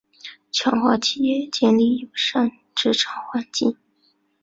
[0.51, 3.77] 强化企业建立友善职场环境